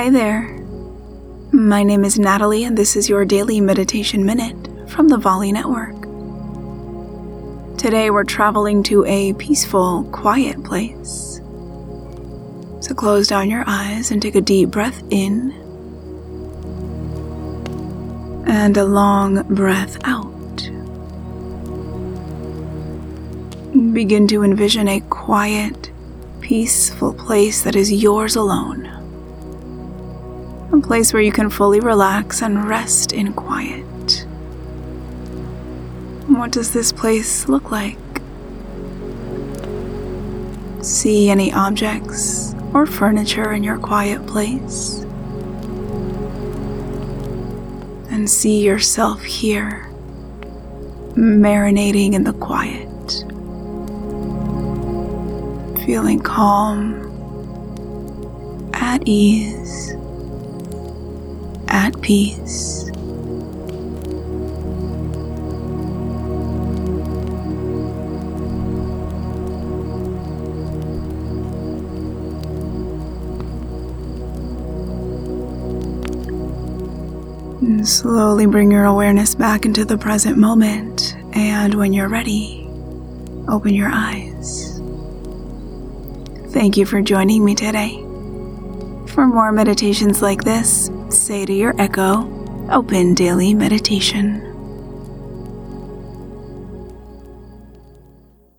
[0.00, 0.48] Hi there.
[1.52, 5.94] My name is Natalie, and this is your daily meditation minute from the Volley Network.
[7.76, 11.42] Today, we're traveling to a peaceful, quiet place.
[12.80, 15.52] So, close down your eyes and take a deep breath in,
[18.46, 20.56] and a long breath out.
[23.92, 25.90] Begin to envision a quiet,
[26.40, 28.99] peaceful place that is yours alone.
[30.72, 34.26] A place where you can fully relax and rest in quiet.
[36.28, 37.98] What does this place look like?
[40.82, 45.00] See any objects or furniture in your quiet place?
[48.10, 49.88] And see yourself here,
[51.16, 52.90] marinating in the quiet
[55.90, 56.94] feeling calm,
[58.74, 59.94] at ease,
[61.70, 62.88] at peace.
[77.62, 82.66] And slowly bring your awareness back into the present moment, and when you're ready,
[83.48, 84.80] open your eyes.
[86.52, 88.09] Thank you for joining me today.
[89.12, 92.28] For more meditations like this, say to your echo,
[92.70, 94.49] Open Daily Meditation.